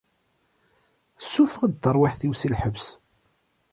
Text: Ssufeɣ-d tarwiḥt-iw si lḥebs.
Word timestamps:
Ssufeɣ-d 1.23 1.73
tarwiḥt-iw 1.81 2.33
si 2.35 2.47
lḥebs. 2.53 2.87